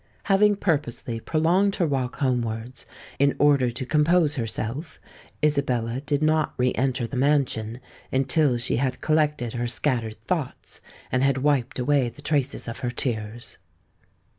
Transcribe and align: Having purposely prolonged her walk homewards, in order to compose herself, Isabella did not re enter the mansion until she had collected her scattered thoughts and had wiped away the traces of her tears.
Having 0.23 0.55
purposely 0.55 1.19
prolonged 1.19 1.75
her 1.75 1.85
walk 1.85 2.15
homewards, 2.15 2.87
in 3.19 3.35
order 3.37 3.69
to 3.69 3.85
compose 3.85 4.33
herself, 4.33 4.99
Isabella 5.45 6.01
did 6.03 6.23
not 6.23 6.55
re 6.57 6.73
enter 6.73 7.05
the 7.05 7.15
mansion 7.17 7.79
until 8.11 8.57
she 8.57 8.77
had 8.77 9.01
collected 9.01 9.53
her 9.53 9.67
scattered 9.67 10.19
thoughts 10.19 10.81
and 11.11 11.21
had 11.23 11.43
wiped 11.43 11.77
away 11.77 12.09
the 12.09 12.23
traces 12.23 12.67
of 12.67 12.79
her 12.79 12.89
tears. 12.89 13.59